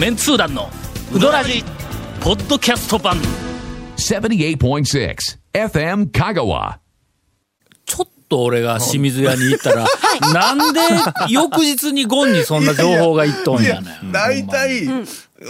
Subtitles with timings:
[0.00, 0.70] メンツー団の
[1.14, 1.62] ウドラジ
[2.22, 3.18] ポッドキャスト版。
[3.98, 5.14] 78.6
[5.52, 6.78] FM Kagawa.
[7.84, 9.84] ちょっと俺が清水屋に行ったら、
[10.32, 10.80] なんで
[11.28, 14.10] 翌日にゴンにそんな情報がいっとんやねん。
[14.10, 14.88] 大体、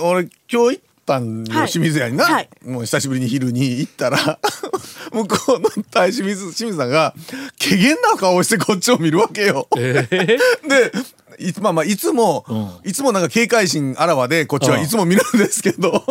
[0.02, 1.68] 俺今日行ったんよ、はい。
[1.68, 2.48] 清水屋にな、はい。
[2.64, 4.18] もう久しぶりに昼に行ったら
[5.14, 7.14] 向こうの大清水清水さんが
[7.62, 9.68] 怪げな顔をしてこっちを見るわけよ。
[9.78, 10.68] えー？
[10.68, 10.92] で
[11.40, 12.44] いまあまあいつも、
[12.84, 16.04] いつもなんか警戒心あらわでこっちはいつも見るんですけど。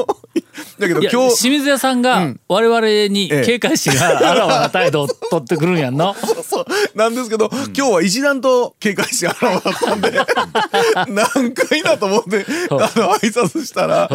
[0.79, 2.79] だけど今日清水屋さんが我々
[3.13, 3.45] にええ。
[3.45, 6.15] 警戒心があらわな態度を取ってくるんやんの？
[6.47, 6.65] そう
[6.97, 10.11] なんですけど、今日は一段と警戒心あらわだったんで
[11.09, 14.09] 何回だと思ってあの挨拶したら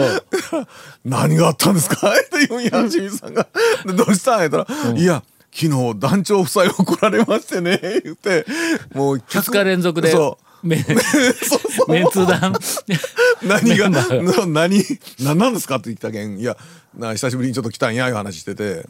[1.04, 3.46] 「何があったんですか?」って言うんや清水さんが
[3.86, 4.36] 「でどうした？
[4.38, 5.22] ん?」やったら「いや
[5.52, 8.44] 昨日団長夫妻怒られましてね」言って
[8.94, 10.12] もう2日連続で
[10.64, 10.84] メン
[12.10, 12.54] ツー団
[13.42, 14.82] 何が何
[15.20, 15.76] 何なんですか？
[15.76, 16.56] って言ったけんいや
[16.96, 18.86] な久しぶりにちょっと来たんやいう話してて、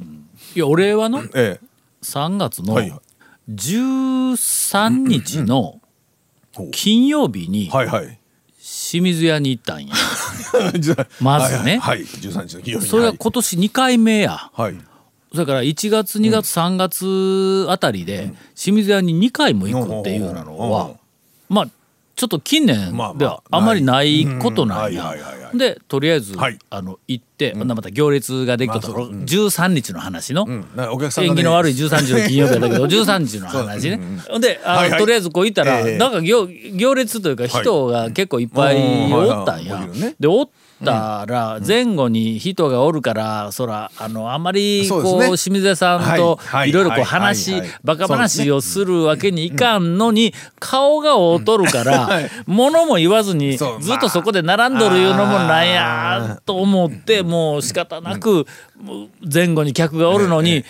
[0.54, 1.58] いや俺はのえ
[2.02, 2.92] 3月のはい
[3.50, 5.80] 13日の
[6.70, 8.18] 金曜日にえはいはい。
[8.66, 9.94] 清水屋に行ったんや。
[11.20, 11.78] まずね。
[11.78, 12.90] はい、はい、13日の金曜日に。
[12.90, 14.50] それが今年2回目や。
[14.52, 14.84] はい、はい
[15.34, 20.70] それから1月2月3月あたりで清水屋に2回も行くっていうのうん。
[20.70, 20.90] は
[21.48, 21.68] まあ
[22.16, 25.14] ちょっと近年まあまあではあまりないことなんや。
[25.52, 26.58] でとりあえずはい。
[26.70, 27.68] あの行ってほん。
[27.68, 28.92] また行列ができたと。
[28.92, 30.44] ころ13日の話の。
[30.46, 30.66] うん。
[30.76, 34.00] 縁起の悪い13日の金曜日やったけど 13日の話ね。
[34.28, 35.00] ほんであはいはい。
[35.00, 35.98] とりあえずこう行ったらええ。
[35.98, 38.76] なんか行行列というか人が結構いっぱい
[39.12, 39.74] おったんや。
[39.74, 40.14] うんはい。
[40.18, 40.48] でおっ
[40.82, 45.02] たら前後に人がおるからそらあのあんまりこう
[45.36, 52.30] 清水屋さんとはいろいろこうはい話バカ話をするわけにいかんのに顔がおうとるから はい。
[52.46, 58.46] 物も言わずにずっとそこで並んどるいうのもなんやと思ってもう仕方なく
[59.22, 60.64] 前後に客がおるのに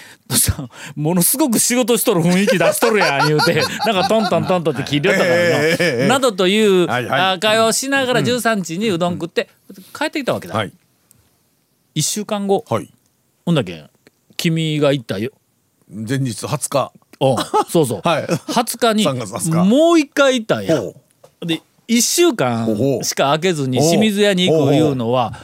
[0.96, 3.62] ものすごく仕事しとる雰囲気出しとるやん 言うて。
[3.86, 9.48] なんかトントントントンって聞いてたからのなどというは会話をしながら13日にうどん食って
[9.96, 10.54] 帰ってきたわけだ。
[10.54, 10.72] はい。
[11.94, 12.64] 1週間後。
[12.68, 12.88] はい。
[13.44, 13.90] ほんだけん
[14.36, 15.30] 君が行ったよ。
[15.88, 16.92] 前日20日。
[17.20, 17.36] お
[17.68, 18.24] そうそう、 はい。
[18.24, 19.68] 20日に3月20日。
[19.68, 20.80] もう一回行ったんや。
[20.80, 20.94] ほ
[21.40, 22.66] で1週間
[23.02, 25.34] しか空けずに清水屋に行くいうのは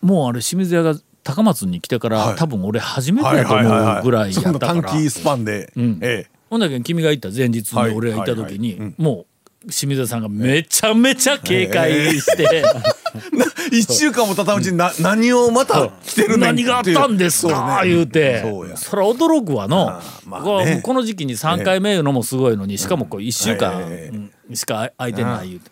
[0.00, 2.36] もうあれ清水屋が高松に来てから、はい。
[2.36, 4.00] 多分俺初めてはいやと思はいはい。
[4.00, 4.82] うぐらいやったから。
[4.82, 5.98] 短期スパンで、ん。
[6.02, 6.30] ええ。
[6.48, 7.94] ほんだけど君が行った前日にはい。
[7.94, 8.94] 俺が行った時に、はいはいうん。
[8.98, 9.26] もう
[9.68, 12.64] 清水屋さんがめちゃめちゃ警戒して、
[13.70, 18.40] 一週間も経たうちにな何をまた来てるねん何があったんですか、言うて。
[18.40, 18.76] そうや。
[18.78, 25.70] そら驚くわの、まあこねうこの時期に3回目いうのもすごいのにしかもこう1週間しか空いてない言うて。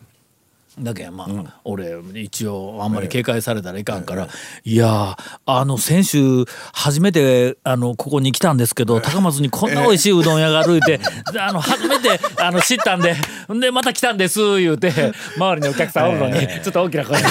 [0.81, 4.28] だけどまあ、俺一応あんまり警戒されたらいかんから、
[4.65, 5.16] いやー
[5.47, 10.99] あの先週初めてあのここに来たんですけど、高松にこんな美味しいうどん屋があるいて、
[11.33, 13.15] であの初めてあの知ったんで
[13.53, 14.93] んでまた来たんです言うて
[15.37, 17.25] 周りにお客さんおるのに、ちょっと大きな声で。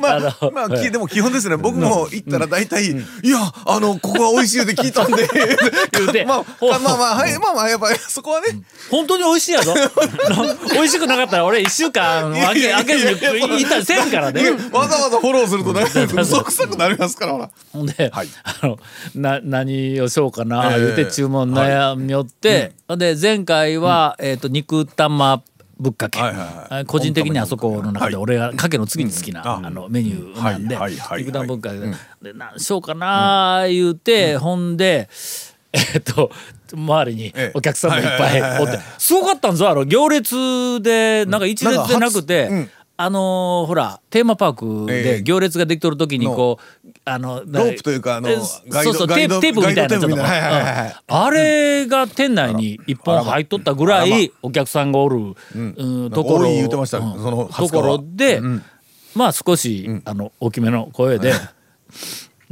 [0.00, 1.56] まああのまあ、きでも基本ですね。
[1.56, 2.94] 僕も行ったら大体、い
[3.28, 5.28] やあのここは美味しいって聞いたんで。
[5.92, 8.48] 言うてまあまあまあまあはいまあまあやっぱりそこはね、
[8.90, 9.74] 本当に美味しいやぞ
[10.72, 14.50] 美味しくなかったら俺1週間開け開けずに行ったりせんからね。
[14.72, 15.84] わざわざフォローするとね
[16.22, 17.50] 嘘くさくなりますからほら。
[17.72, 18.28] ほんで、はい。
[18.44, 18.78] あの
[19.14, 25.42] な何をしようかなええ言うて注文悩みよって、ほんで前回は、えー、と肉玉
[25.78, 26.80] ぶっかけ、はいはいはい。
[26.82, 28.22] あ個人的にあそこの中ではい。
[28.22, 31.78] 俺がかけの次に好きな、ああのメニューなんで、はいはいはい肉玉ぶっかけ。
[31.78, 31.86] で,、
[32.22, 35.08] で何しようかな言うて、ほんで
[35.72, 36.30] えっ、と
[36.74, 37.50] 周りにええ。
[37.54, 38.78] お客さんもいっぱはいおって。
[38.98, 42.68] すごかったんぞあの行列でなんか一列でなくて。
[42.98, 45.02] あのーほらテーマパークええ。
[45.18, 50.16] で行列ができとる時にこう、あのロープというかあのそうそうテープテープみたいなちょっと
[51.06, 56.10] あれが店内に一本入っとったぐらいお客さんがおる、うん。
[56.10, 56.48] ところ。
[56.48, 56.98] 言うてました。
[56.98, 57.22] うん。
[57.22, 58.62] その20ところで、ん。
[59.14, 61.34] まあ少し、あの大きめの声で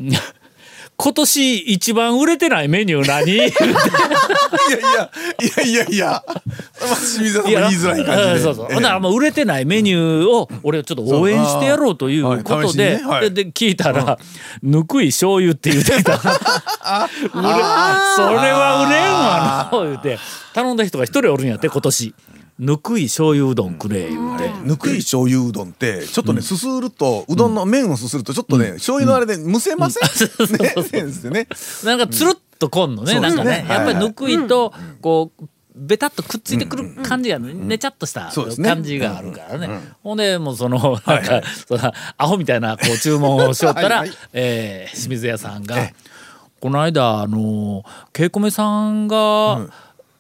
[0.97, 3.27] 今年一番売れてないメニュー何？
[3.35, 3.55] いやいや
[5.41, 6.07] いやいやいや。
[6.07, 8.33] まあ清水さんも言いづらい感じで。
[8.33, 8.67] うんそうそう。
[8.69, 13.33] ええほんならもう売れてないメニューを俺ちょっと応援してやろうということはいねはい。
[13.33, 14.19] でで聞いたら
[14.63, 16.19] 「ぬくい醤油」って言ってた。
[16.19, 16.29] それ
[18.53, 20.19] は売れんわな言うて。
[20.55, 22.15] 頼んだ人が一人おるんやって今年。
[22.59, 24.51] ぬくい醤油うどんくれ言うて。
[24.65, 30.09] ぬくい醤油うどんってちょっとねすするとうどんの麺をすするとちょっとね醤油のあれでむせません？
[30.53, 31.49] ねですね。
[31.85, 33.23] なんかつるっとこんのね、うん。
[33.23, 33.67] なんかね。
[33.69, 35.45] やっぱりぬくいとこう
[35.77, 38.31] ベタっとくっついてくる感じがねちゃっとした
[38.63, 39.69] 感じがあるからね。
[40.05, 45.77] ほんでもうそのなんかそのアホみたいなこう注文をしよったら えー清水屋さんが
[46.61, 49.67] この間あの稽古目さんが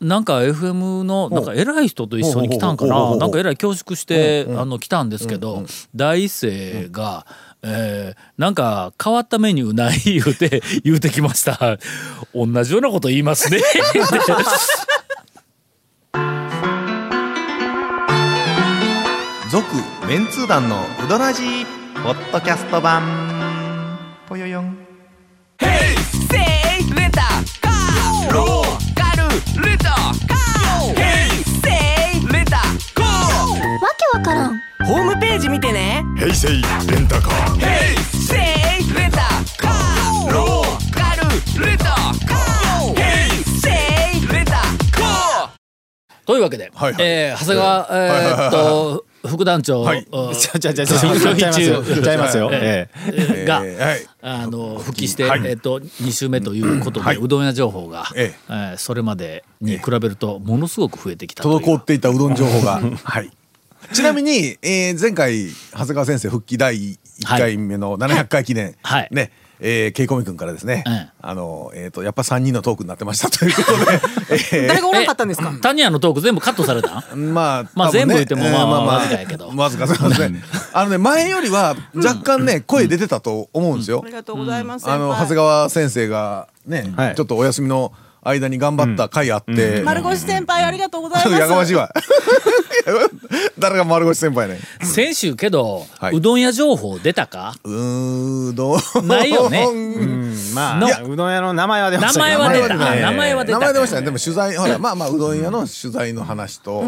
[0.01, 3.17] なんか FM のなんか偉い人と一緒に来たんかな？
[3.17, 5.65] なんか偉い恐縮してあの来たんですけど
[5.95, 7.27] 第一声が。
[7.67, 11.79] えーなんか変わったメニューない言うて 言うてきました。
[12.35, 13.59] 同じようなこと言いますね。
[19.51, 19.65] 続
[20.07, 21.65] メンツー団のうどらじ
[22.03, 23.03] ポッドキャスト版。
[24.29, 24.77] ぽよよん
[33.81, 35.05] わけわからんホー。
[35.05, 35.39] ムペー。
[35.39, 37.57] ジ見てねヘイセイレンタカー。
[37.57, 38.35] ヘイセ
[38.81, 39.19] イレンタ
[39.59, 40.33] カー。
[40.33, 40.93] ロー。
[40.93, 41.23] カル
[41.67, 42.95] レンタカー。
[42.95, 43.69] ヘイセ
[44.19, 46.27] イレンタカー。
[46.27, 47.41] というわけで、はいはいえー。
[47.41, 48.49] 長谷川、えー。
[48.49, 50.07] っと副団長、はい。
[50.11, 52.51] うん ちゃちゃちゃちゃいますよ。
[52.53, 53.13] ええ。
[53.13, 55.41] えーが、復帰して、はい。
[55.45, 57.17] えーっと2週目ということで、はい。
[57.17, 58.53] うどん屋情報が、ええ。
[58.53, 62.81] ーそれまでに比べるとものすごく増えてきたと滞っていたうどん情報が。
[63.05, 63.31] はい。
[63.93, 69.09] ちなみに、えー前回長谷川先生復帰第1回目の700回記念、はい。
[69.11, 69.31] ね
[69.61, 74.01] えー、ケイコミ君からですね、うんあのえっ、とやっぱ3人のトークになってましたということで、
[74.65, 75.53] え誰がおらんかったんですか？
[75.63, 79.49] タニアのトーク全部カットされたー まあまあ全部言ってもまあえーわずかやけど。
[79.57, 80.43] わずかそうですね。
[80.73, 84.91] あのね前よりは若干ね、声出てたと思うんですよ、ありがとうございます。
[84.91, 87.15] あの長谷川先生がね、はい。
[87.15, 87.93] ちょっとお休みの
[88.25, 91.33] 間に頑張った回あって、丸越先輩ありがとうございます。
[91.41, 91.91] やかましいわ。
[93.59, 96.17] 誰が丸腰先輩ね先週けど、はい。
[96.17, 97.55] うどん屋情報出たか？
[97.65, 99.07] うーどん。
[99.09, 99.65] ないよね。
[99.71, 100.35] うん。
[100.55, 102.39] まのあうどん屋の名前は出ま名したけど。
[102.39, 102.77] 前は出た。
[102.77, 103.11] 名前は出た。
[103.11, 103.59] 名前は出た。
[103.59, 103.97] 名前出ました。
[103.97, 106.83] ねでも取材ほらまあまあうどん屋の取材の話と、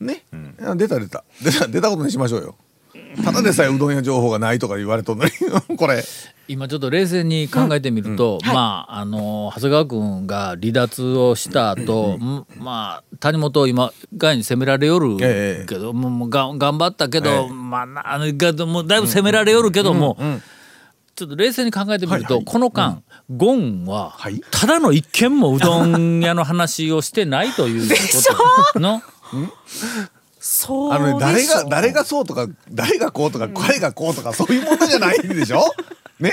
[0.00, 0.24] ね、
[0.76, 1.24] 出た出た。
[1.42, 2.56] 出た出たことにしましょうよ
[3.24, 5.30] ただでさえうどん屋情報がないとか言われとんのに
[5.76, 6.04] これ。
[6.48, 15.74] 今ちょっと冷静に考えてみると、まああの長谷川君が離脱をした後、んまあ谷本を今外に攻められよるけええ。
[15.78, 17.52] ど、もうが頑張ったけど、ええ。
[17.52, 20.16] まあなあのがもうだいぶ攻められよるけども、
[21.14, 22.44] ちょっと冷静に考えてみると、はいはい。
[22.44, 24.40] この間、ゴンは、はい。
[24.50, 27.94] ただの一軒もうどん屋の話をしてないというこ
[28.72, 28.80] と。
[28.80, 29.02] の？
[30.44, 35.62] そうあのね誰が誰がそうとか誰がこうとか声がこうとかそういうものじゃないんでしょ？
[36.18, 36.32] ね？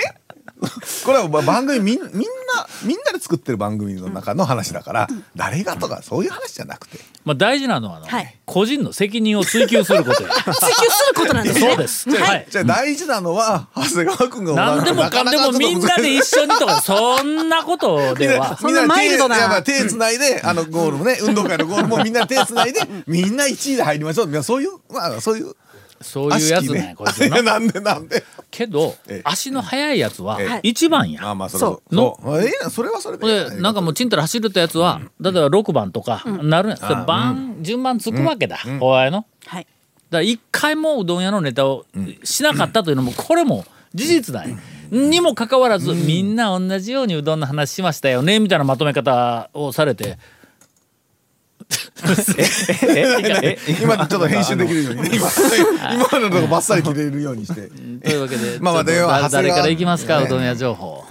[1.06, 7.00] これはま番組みんみんなみんなで作ってる番組の中の話だから誰がとかそういう話じゃなくて。
[7.24, 8.36] まあ大事なのはあの、はい。
[8.46, 10.30] 個人の責任を追及することや。
[10.36, 11.68] 追求することなんですね。
[11.68, 12.10] そうです。
[12.10, 12.48] はい。
[12.50, 18.58] じゃあ大事なのは長谷川君が何でもかんでもみんなで一緒にとか そんなことでは。
[18.60, 24.44] そんなマイルドなみんなで手いやまあ手つないで、あのゴールもね運動会のゴールもみんなで手つないでみんな1位で入りましょう。
[24.44, 25.56] そういうまあそういう
[26.02, 28.24] そういうやつねこいつな なんでなんで。
[28.52, 29.22] けどええ。
[29.24, 30.60] 足の速いやつはええ。
[30.64, 31.22] 一番や。
[31.22, 32.26] まあまあそれそそう。
[32.26, 32.42] そう。
[32.42, 33.28] ええなそれはそれで。
[33.28, 36.72] ええでなんかもうちんたら走るったやつは例えば6番とかなるん。
[36.72, 39.26] やそれ番順番つくわけだお前の。
[39.46, 39.64] はい。
[39.64, 39.70] だか
[40.18, 41.86] ら一回もうどん屋のネタを
[42.24, 44.58] しなかったというのもこれも事実だよ。
[44.92, 50.18] にもかかわらずみんな同じようにうどんの話しましたよねみたいなまとめ方をされて
[53.82, 55.12] 今ちょっと編集できるようにね。
[55.14, 55.30] 今
[55.94, 57.70] 今のとこバッサリ切れるようにして。
[58.04, 58.80] というわけでまあま
[59.26, 60.26] あ誰からいきますかね。
[60.26, 61.06] うどん屋情報。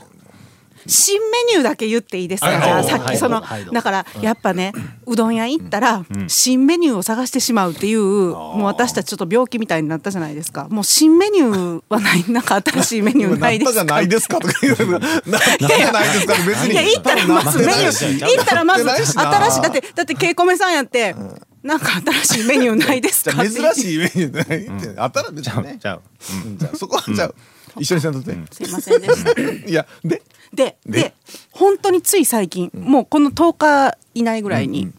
[0.87, 2.49] 新メニューだけ言っていいですか？
[2.49, 2.61] はい。
[2.63, 3.65] じゃあさっきそのはい。
[3.65, 4.73] だからやっぱね
[5.07, 10.69] うどん屋行ったら新メニューを探してしまうっていうもう私たちちょっと病気みたいになったじゃないですか。
[10.71, 13.85] もう新メニューはないなんか新しいメニューないですか？
[13.85, 14.77] なったじゃないですかとか言う。
[14.91, 16.35] なったじゃないですか？
[16.47, 16.73] 別に。
[16.73, 21.15] いや行ったらまずメニュー行ったらまず新しいだってだってケイコメさんやって
[21.63, 25.01] なんか新しいメニューないですか珍しいメニューないって。
[25.01, 26.01] あったら別にねじゃあ
[26.45, 26.59] うん。
[26.59, 27.35] じゃあそこはじゃあ
[27.79, 28.37] 一緒にせんとって。
[28.51, 29.41] すいませんでした。
[29.41, 31.15] いやでででで
[31.53, 34.93] 本当につい最近、もうこの10日以内ぐらいに、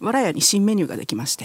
[0.00, 1.44] わらやに新メニューができまして。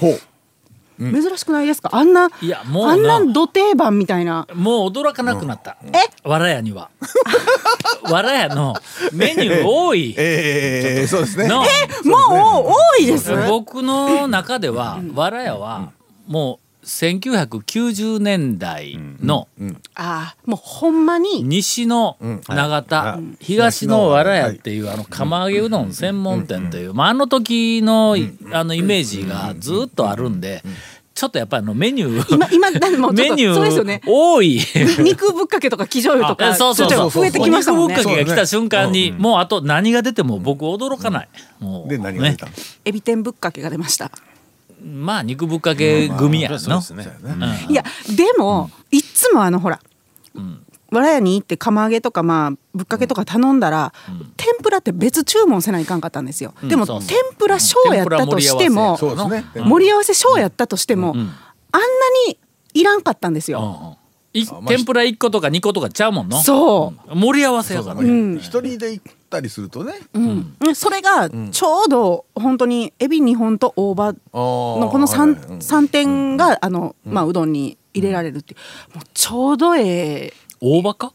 [1.00, 1.90] 珍しくないですか？
[1.92, 2.92] あんないやもうな。
[2.92, 4.48] あんなんど定番みたいな。
[4.54, 5.78] もう驚かなくなった。
[5.92, 6.28] え？
[6.28, 6.92] わらやには。
[8.12, 8.76] わらやの
[9.12, 10.14] メニュー多い。
[10.18, 11.48] ええそうですね。
[11.48, 11.58] の。
[11.58, 11.68] もう
[13.00, 13.32] 多いです。
[13.50, 15.92] 僕の中では、わらやは
[16.28, 19.48] もう1990年代の
[19.96, 21.44] ああもうほんまに。
[21.44, 28.18] 西の長田、東のわらやっていうあの釜揚げうどん専門店という、まあ、あの時の
[28.52, 30.64] あのイメージがずっとあるんで
[31.14, 34.60] ちょっとやっぱりあのメニュー今今だってもメニュー多い。
[35.00, 37.10] 肉ぶっかけとか生醤油とかあそうそうそう。
[37.12, 37.96] 増えてきましたもんね。
[37.96, 41.30] 肉ぶっかけが来た瞬間に、もうあと何が出ても僕驚かない。
[41.60, 42.52] もうで何が出たの？
[42.84, 44.12] エビ天ぶっかけが出ました
[44.84, 46.60] まあ肉ぶっかけ組やの。
[46.60, 47.08] そうですね。
[47.70, 47.84] いや
[48.16, 49.80] でもいっつもあのほら
[50.92, 53.94] わら屋に行って釜揚げとかまあぶっかけとか頼んだら、
[54.38, 57.10] 天ぷらって別注文せないかんかったんですよ、でもそうそう。
[57.10, 59.46] 天ぷら小やったとしてもそうですね。
[59.56, 61.26] 盛り合わせ小やったとしても、あんな
[62.28, 62.38] に
[62.76, 63.96] いらんかったんですよ、うんうん。
[64.34, 66.40] い天ぷら1個とか2個とかちゃうもんの？
[66.44, 67.16] そう。
[67.16, 68.38] 盛り合わせやからね。
[68.38, 69.02] 一人で行
[69.34, 69.94] ったりするとね。
[70.14, 70.76] うん。
[70.76, 78.58] それがちょうど本当にエビ2本と大葉ののこの 3, 三点があの、まあ、うどんに入れられるってい
[78.94, 78.96] う。
[78.96, 79.82] もうちょうどえ
[80.28, 80.34] え。
[80.62, 81.14] 大葉か？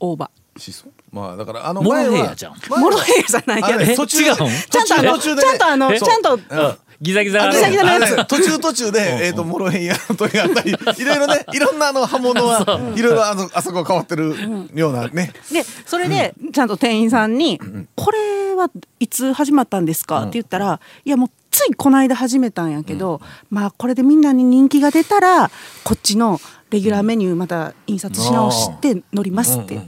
[0.00, 2.54] 大葉しそまあだからあのモロヘイヤじゃん。
[2.68, 6.78] モロヘイヤじゃないやえあれ途中違うんちゃんとあのちゃんとあのえちゃんとうん。
[7.00, 12.62] ギザギザギザギザのやつ途中途中で、えっ、と、モロヘイヤの時があったり、 いろいろね、いろんなあの刃物は、
[12.94, 14.34] いろいろあの、あそこ変わってる
[14.74, 15.32] ようなね。
[15.52, 17.60] でそれでちゃんと店員さんに
[17.94, 25.50] 「これはいつ始まったんですか?」って言ったら「いやもうついこの間始めたんやけど、まあこれでみんなに人気が出たら
[25.84, 29.80] こっちのレギュラーメニューまた印刷し直して乗ります」って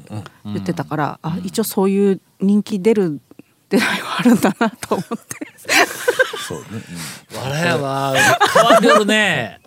[0.47, 3.21] 言ってたからあ一応そういう人気出る
[3.69, 5.47] 出ないはあるんだなと思って。
[6.49, 6.67] そうね。
[7.45, 8.15] あれは
[8.51, 9.61] 変わってるね。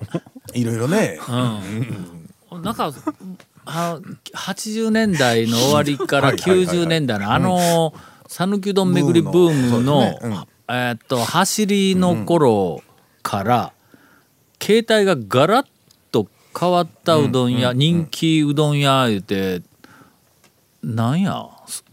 [0.56, 1.20] いろいろね。
[2.50, 2.64] うん。
[2.64, 2.92] なんか
[3.66, 4.02] あの
[4.34, 7.94] 80年代の終わりから90年代のあの
[8.28, 12.82] 讃岐うどん巡りブームのえーっと走りの頃
[13.24, 13.74] から
[14.62, 15.68] 携帯がガラッ
[16.12, 19.62] と変わったうどん屋人気うどん屋言うて
[20.82, 21.46] なんや？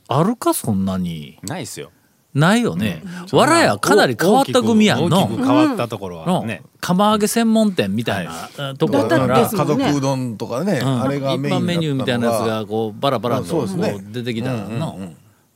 [0.08, 0.54] あるか？
[0.54, 1.38] そんなに。
[1.42, 1.90] ないですよ。
[2.34, 3.02] ないよね。
[3.32, 6.26] わらやかなり変わった組やん大のきく変わったところは。
[6.26, 11.02] のね釜揚げ専門店みたいなえーところかだらったんです家族うどんとかね、うん。
[11.02, 13.66] あれがメイン一般メニューみたいなやつだったのがこうバラバラと
[14.12, 14.98] 出てきたの、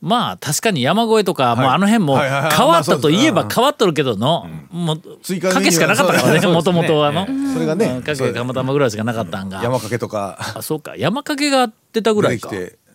[0.02, 2.30] まあ確かに山越えとか、もうあの辺も変
[2.66, 8.02] わったといえば変わっとるけどの、もうけしかなかったからねもともとはの、それがねうん。
[8.02, 9.62] かけかまたまぐらいしかなかったんが。
[9.62, 10.38] 山かけとか。
[10.56, 10.96] あそうか。
[10.96, 12.50] 山かけが出たぐらいか。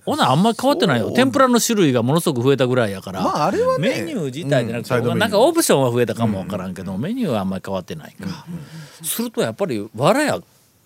[0.06, 1.12] ほなあんまり変わってないよ。
[1.12, 3.90] 天ぷらの種類がものすごく増えたぐらいやから、まああれはね。
[3.90, 8.46] メニュー自体でなくて、なんかオプションは増えたかもわからんけど、メニューはあんまり変わってないか、
[9.02, 10.40] するとやっぱりわらや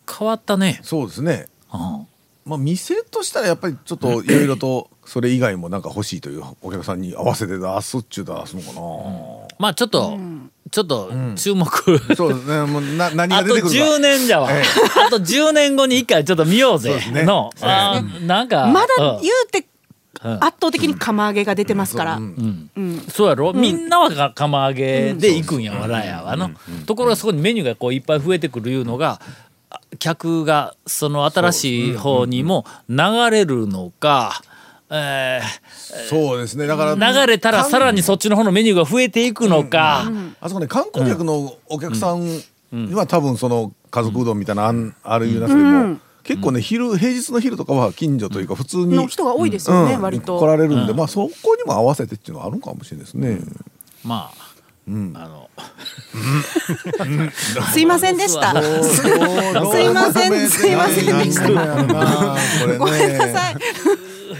[0.07, 1.47] 変わったね、そうですね。
[1.73, 2.07] うん。
[2.45, 9.55] まあ店としたらやっぱりちょっといろいろとそれ以外もなんか欲しいというお客さんに合わせて出すっちゅう出すのかな。
[9.59, 10.17] まあちょっと、
[10.71, 11.67] ちょっと注目、
[12.15, 12.61] そうですね。
[12.65, 13.85] もうな何あとが出てくるか。
[13.87, 16.91] 10年じゃわ、あと10年後に一回ちょっと見ようぜ。
[16.91, 17.23] そうですね。
[17.23, 19.21] の、あーなんかまだうん。
[19.21, 19.67] 言うて
[20.23, 20.33] うん。
[20.35, 22.21] 圧倒的に釜揚げが出てますから、
[23.09, 26.51] そうやろ、みんなはか釜揚げで行くんやわらやはの、
[26.85, 29.19] ところがそこにメニューがこういっぱい増えてくるいうのが
[29.69, 32.97] あ客がその新しい方にも流
[33.29, 34.41] れるのか、
[34.91, 35.41] え
[36.09, 36.67] そうですね。
[36.67, 42.25] だからー流れたらさらにそっちの方のメニューが増えていくのか、あそこね観光客のお客さん
[42.71, 44.95] には多分その家族うどんみたいなあん。
[45.03, 50.01] あるいうなすでも結構ね昼平日の昼とかは近所というか普通にの人が多いですよね、うん。
[50.01, 50.39] 割と。
[50.39, 53.39] 来られるんでまあそこにも合わせてっていうのはあるんかもしれないですね。
[54.03, 54.51] まあ、
[54.87, 55.49] あの。
[57.71, 58.61] すいませんでした。
[58.61, 61.43] すいませんすいませんでした。
[62.77, 63.55] ごめんなさい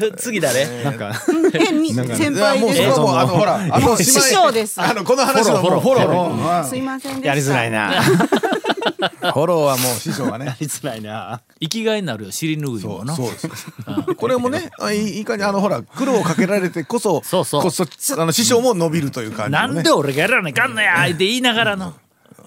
[0.17, 1.11] 次誰なんか。
[1.53, 2.95] えに先いやもうそ輩です。
[2.95, 4.81] こはもうあのほらあの師匠です。
[4.81, 7.27] あのこの話のもうフォローすいませんでした。
[7.27, 7.91] やりづらいな。
[8.01, 10.45] フォローはもう師匠がね。
[10.45, 11.41] やりづらいな。
[11.59, 13.67] 生きがいになるよ尻拭いもなそうそうです。
[14.15, 15.43] これもね、あいいいい感じ。
[15.43, 17.61] あのほら苦労をかけられてこそ、そうそう。
[17.61, 17.85] こそ
[18.17, 19.73] あの師匠も伸びるという感じのね。
[19.75, 20.81] なんで俺がやらないかんの？
[20.81, 21.93] やって言いながらの。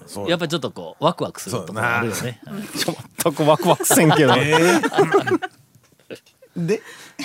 [0.07, 0.29] そう。
[0.29, 2.39] やっぱりちょっとこうワクワクするとこあるよね。
[3.23, 4.33] 全く ワクワクせんけど
[6.55, 6.81] で、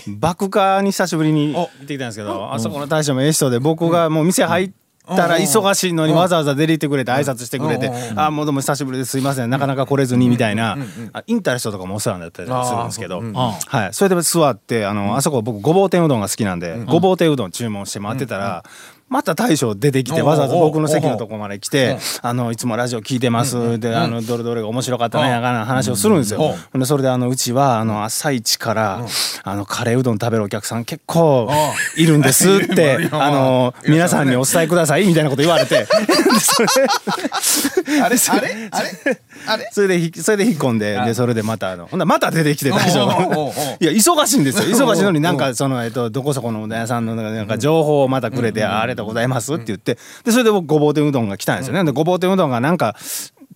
[0.06, 1.60] 爆化に久しぶりにお。
[1.60, 4.70] 行ってきたんですけどあそこの大将もええ人で僕がもう店入っ
[5.06, 9.50] たら忙しいのにわざわざ出て行ってくれて挨拶してくれて「あもうどうも久しぶりですすいません。
[9.50, 10.76] なかなか来れずに」みたいな。
[11.12, 13.94] あインターの人とかもお世話になったりするんですけどはい。
[13.94, 18.64] それで座ってあのあそこ僕ごぼう天うどんが好きなんでごぼう天うどん注文して待ってたら
[19.10, 26.54] また大将出てきてわざわざ僕の席のとこまで来て「あのいつもラジオ聞いてます」であのどれどれが面白かったねやかな話をするんですよ。
[26.72, 29.00] でそれであのうちはあの朝一から
[29.42, 31.50] あのカレーうどん食べるお客さん結構
[31.96, 35.80] いるんですってあの皆さんにお伝えくださいみたいなこと言われて。
[35.80, 35.86] で
[36.38, 36.68] それ
[38.02, 39.68] あれあれあれあれ？
[39.72, 43.00] それで ひそれで引っ込んででそれでまたあのほんならまた出てきて大将
[43.80, 44.76] いや忙しいんですよ。
[44.76, 51.84] 忙しいのになんかそのえっとどこそこのうどん屋さんのなんか情報をまたくれてあありがとうございますって言ってでそれで僕ごぼう天うどんが来たんですよね。
[51.84, 52.96] でごぼう天うどんがなんか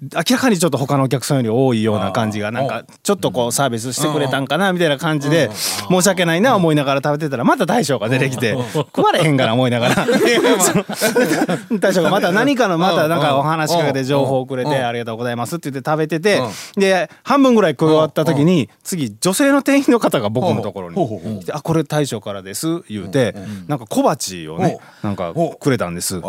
[0.02, 5.50] 明らかにちょっと他のお客さんより多いような感じがなんかちょっとこうサービスしてくれたんかなみたいな感じで
[5.88, 10.06] 申し訳ないな思いながら食べてたらまた大将が出てきて食われへんかな思いながら。
[11.78, 16.42] 大将がまた何かのまたなんかお話しかけて情報をくれてありがとうございますって言って食べてて
[16.76, 23.34] で半分ぐらい食い終わった時に次女性の店員の方が僕のところに来て「あこれ大将からです」言うて
[23.68, 26.20] なんか小鉢をねなんかくれたんです。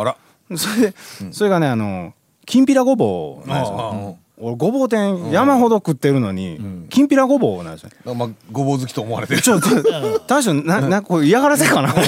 [0.55, 0.93] それで、
[1.31, 2.13] それがねあの
[2.45, 4.17] きんぴらごぼうなんですよ。
[4.37, 6.59] 俺ごぼう天山ほど食ってるのに、
[6.89, 8.15] きんぴらごぼうなんですよ。
[8.15, 9.41] まあごぼう好きと思われてる。
[9.41, 9.69] ちょっと
[10.27, 12.05] 大将ななこれ嫌がらせかな思っ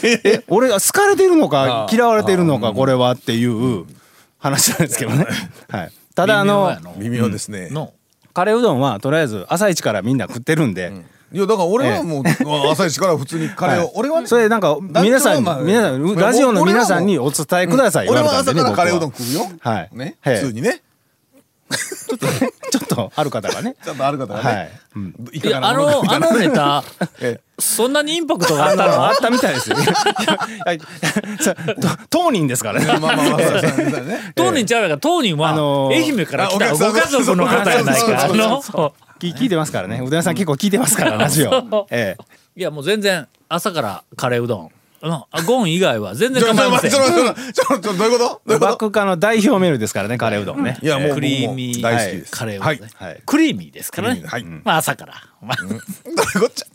[0.00, 0.20] て。
[0.24, 3.84] え俺が好かれてるのか嫌われてるのかこれはっていう
[4.38, 5.26] 話なんですけどね。
[5.68, 5.92] はい。
[6.14, 7.68] ただあの微妙ですね。
[7.70, 7.92] の
[8.32, 10.92] カレーうどんはとりあえず朝一からみんな食ってるんで。
[11.36, 12.24] いやだから俺はもう
[12.70, 13.92] 朝一から普通にカレーを。
[13.94, 19.46] 俺はねそれなんか皆さん皆さんラジオの皆さんにお伝えください言俺は朝からカレーうどん僕食うよ。
[19.60, 19.90] はい。
[19.92, 20.36] ねええ。
[20.40, 20.80] 普通にね。
[22.70, 23.76] ちょっとある方がね。
[23.84, 24.54] ちゃんとある方がはい。
[24.54, 25.14] ねうん。
[25.32, 26.82] いいやあのあのネタ
[27.20, 29.06] えそんなにインパクトがあったの？
[29.08, 29.76] あったみたいですよ。
[32.08, 32.80] 当人ですから。
[32.80, 32.86] ね。
[32.86, 33.66] まあまあまあそうそうそ
[34.02, 34.32] うね。
[34.34, 34.94] 当人ちゃうやか。
[34.94, 38.28] ら当人はあのー愛媛から来たご家族の方やないか
[39.18, 40.00] 聞聞いてますからね。
[40.00, 41.86] うどん屋さん結構聞いてますからラジオ。
[41.90, 42.16] え
[42.54, 44.70] いやもう全然朝からカレーうどん。
[45.02, 46.90] うんあゴン以外は全然構いません。
[46.90, 47.06] ちょっ
[47.80, 47.92] と？
[47.94, 48.58] どういうこと？
[48.58, 50.78] バックカの代表メールですからねカレーうどんね。
[50.82, 52.32] いやもうクリーミー大好きです。
[52.32, 54.24] カレーうどんね、クリーミーですからね、
[54.64, 55.80] まあ朝から、まあどういう
[56.40, 56.66] こっちゃ？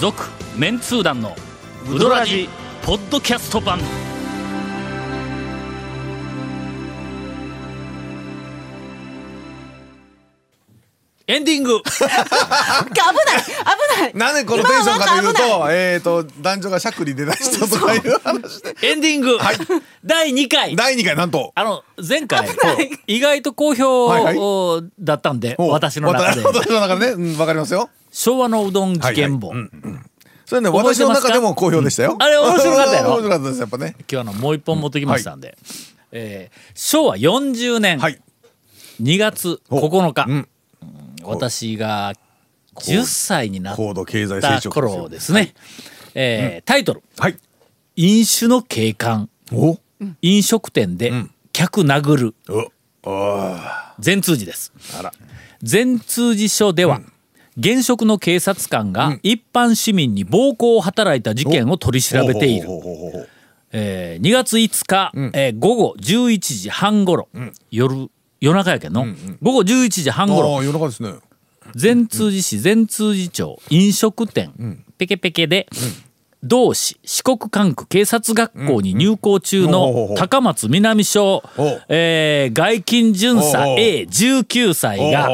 [0.00, 0.24] 続
[0.56, 1.36] メンツー団の
[1.90, 2.48] ウドラジ
[2.82, 3.78] ポッドキャスト版
[11.28, 11.80] エンディング。
[11.82, 14.14] 危ない危ない。
[14.14, 18.60] なんでこのテンションかというとえっと男女がしゃっくり出だしたとかいう話。
[18.62, 19.36] で エンディング、
[20.04, 20.76] 第2回。
[20.76, 21.52] 第2回なんと。
[21.56, 22.48] あの前回。
[23.08, 26.42] 意外と好評はいだったんで、お私の中で。
[26.42, 27.12] 私の中でね。
[27.12, 27.90] うんわかりますよ。
[28.12, 29.68] 昭和のうどん事件簿、はいはい。
[30.46, 32.16] それね私の中でも好評でしたよ。
[32.20, 33.14] あれ面白かったやろ？
[33.18, 33.96] 面白かったですやっぱね。
[34.10, 35.58] 今日のもう一本持ってきましたんで、
[36.12, 37.98] えー昭和40年。
[37.98, 38.20] はい。
[39.02, 40.48] 2月9日、うん
[41.26, 42.14] 私が
[42.76, 45.54] 10歳になった頃ですね、
[46.14, 47.02] えータイトル。
[47.18, 47.36] はい
[47.96, 49.78] 「飲酒の警官お。
[50.20, 51.12] 飲食店で
[51.52, 52.34] 客殴る。
[52.48, 52.70] お。
[53.08, 54.72] あ」全通寺です。
[55.62, 57.00] 全通寺署では、
[57.58, 62.68] 現職の警察官が一般市民に暴行を働いた事件を取り調べている。
[63.72, 67.28] えー2月5日、えー午後11時半ごろ、
[67.70, 69.06] 夜夜中やけんの、
[69.42, 71.14] 午後11時半ごろ夜中ですね。
[71.74, 75.66] 善通寺市善通寺町飲食店、ペケペケで、
[76.42, 81.42] 同市四国管区警察学校に入校中の高松南署、
[81.88, 85.28] えー外勤巡査おうおう A19 歳が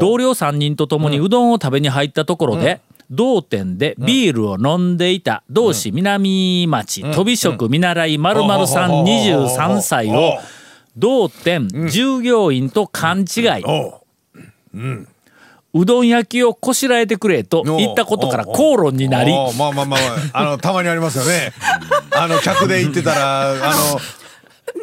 [0.00, 10.38] 同僚3人と共にうどんを食べに入ったところで、同店でビールを飲んでいた同志南町飛び職見習い〇〇さん23歳を
[10.98, 13.64] 同店従業員と勘違い。
[13.64, 14.02] お
[14.74, 15.06] う。
[15.74, 19.32] うどん焼きをこしらえてくれと言ったことから口論になり。
[19.32, 20.00] まあまあまあまあ。
[20.32, 21.52] あのたまにありますよね。
[22.10, 24.00] あの客で行ってたらあの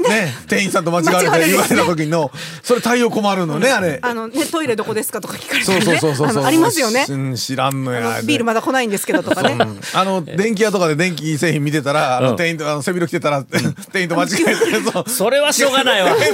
[0.07, 0.33] ね。
[0.47, 2.31] 店員さんと間違われて言われた時の
[2.63, 3.99] それ対応困るのねあれ。
[4.01, 6.43] あのねトイレどこですかとか聞かれてそうねそうそうそう。
[6.43, 7.05] ありますよね。
[7.07, 8.21] うん知らんのや。
[8.23, 9.57] ビールまだ来ないんですけどとかね。
[9.93, 16.15] あの電気屋とかで電気製品見てたら、あの店員とあの背広着てたら店員と間違えてそう それはしょうがないわ。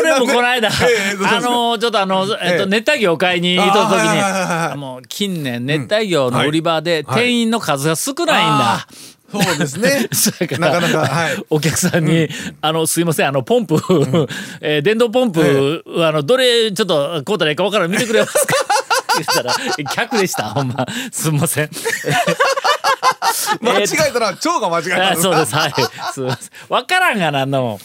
[0.00, 7.22] 俺もこの間あのちょっとあの、えっと、ええ熱帯魚を買いに行った時にもう近年熱帯魚の売り場ではい。
[7.22, 8.86] 店員の数が少ないんだ。
[9.32, 10.08] そうですね。
[10.58, 11.44] なかなかはい。
[11.50, 12.28] お客さんに
[12.60, 13.76] 「あのすいませんあのポンプ、
[14.60, 18.54] えー電動ポンプ、あのどれちょっと買うたらいいか分からん見てくれますか?」
[19.14, 19.54] 言ったら
[19.92, 21.70] 「客でしたほんますんません」
[23.60, 25.54] 間違えたら蝶が間違えたあそうです。
[25.54, 25.72] はい。
[26.12, 27.78] すいません分からんがなあんなもん。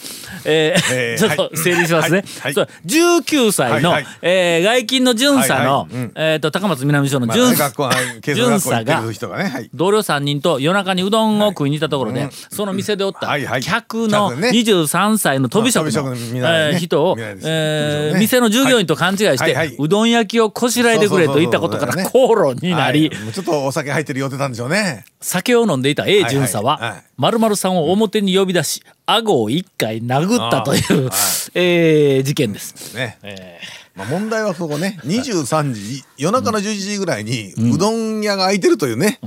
[0.45, 2.25] えーえー ちょっと整理しますね、はい。
[2.41, 2.53] はい。
[2.53, 4.13] そう19歳の、はいはい。
[4.21, 6.03] えー外勤の巡査の、はいはい。
[6.03, 6.11] うん。
[6.15, 9.69] えー、と高松南署のまあ巡ね学校はい警察学校行ってる人がねはい。
[9.73, 13.27] 同僚3人と夜中にうどんを食いに行ったところで、その店でおった
[13.59, 14.49] 客の客ね。
[14.49, 16.19] 23歳の飛び職の、ね。
[16.35, 19.55] えー人を、えー店の従業員と勘違いして、はい。
[19.55, 26.81] はいうどん焼きをこしらえてくれと言ったことから口論になり、ちょっとお酒入ってる予定なんでしょうね酒を飲んでいた A 巡査ははい。
[26.81, 31.09] はいはい〇〇さんを表に呼び出し顎を一回殴ったという、
[31.55, 32.93] えー事件です。
[32.95, 33.17] ね。
[33.23, 33.77] えー。
[33.97, 39.19] まあ問題はそこね 23時夜中の11時ぐらいにうどん屋が開いてるというね、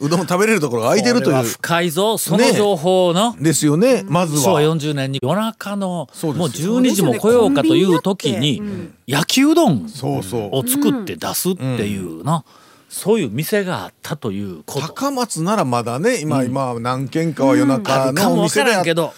[0.00, 1.42] うどん食べれるところが開いてるという。
[1.44, 4.60] 深いぞその情報の、ですよねまず昭和は。
[4.60, 8.60] 40年に夜中のそうもう12時も来ようかという時に
[9.06, 12.44] 焼きうどんを作って出すっていうな、
[12.92, 14.86] そういう店があったということ。
[14.88, 19.14] 高松ならまだね今、今何軒かは夜あ中のおるかもわからんけど。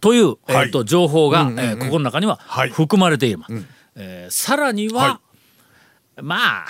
[0.00, 0.68] という、えはい。
[0.68, 2.70] ー、と情報が、えーここの中にははい。
[2.70, 3.52] 含まれています。
[3.94, 5.20] えーさらには、は
[6.22, 6.66] まあ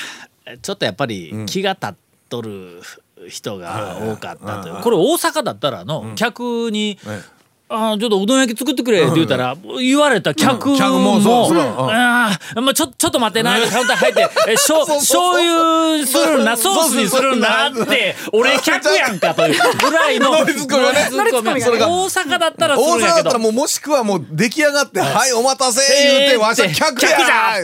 [0.60, 1.94] ちょっとやっぱり気が立っ
[2.28, 2.82] とる
[3.28, 7.22] 人が多かったという、これ大阪だったらの、客に、え
[7.70, 13.58] あーちょっとうどん焼き作ってくれって言ったら、言われた客も,、あーまあ、ちょちょっと待ってな。
[13.68, 23.28] カウンター入ってえしょ そう醤油するんなソースにするんだって俺客やんかというぐらいのノリツッコミ大阪だったらす大阪だるんやけど。
[23.28, 27.10] ったらもうもしくはもう出来上がって「はいお待たせ」言うて「わしは客や!」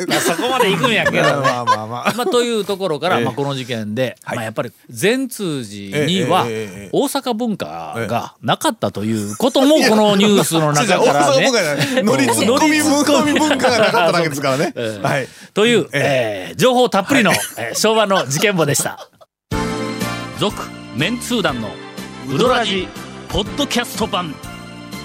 [0.06, 1.24] じゃそこまで行くんやけど。
[1.24, 2.12] ねまあまあまあ。
[2.16, 3.24] まあ、というところから、ええ。
[3.24, 4.36] まあ、この事件で、はい。
[4.36, 6.44] まあ、やっぱり善通寺には
[6.92, 11.52] 大阪文化がなかったということもこのニュースの中大からね 阪文。
[11.52, 14.72] 化じゃないノリツッコミ文化文化がなかっただけですからね。
[15.02, 15.28] はい。
[15.52, 19.08] という、えー情報たっぷりの、えー昭和の事件簿でした。
[20.38, 20.62] 続
[20.96, 21.70] メンツー団の
[22.32, 22.88] ウドラジ
[23.28, 24.34] ポッドキャスト版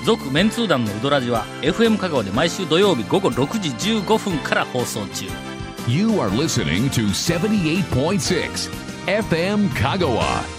[0.05, 5.25] 続メンツー団のウドラジは FM 香川で毎週土曜日午後6時15分から放送中
[5.87, 8.69] You are listening to 78.6
[9.07, 10.58] FM Kagawa.